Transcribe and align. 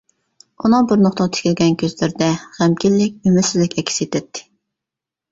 ئۇنىڭ 0.67 0.85
بىر 0.91 1.01
نۇقتىغا 1.01 1.25
تىكىلگەن 1.37 1.75
كۆزلىرىدە 1.83 2.29
غەمكىنلىك، 2.55 3.19
ئۈمىدسىزلىك 3.29 3.77
ئەكس 3.83 4.01
ئېتەتتى. 4.07 4.43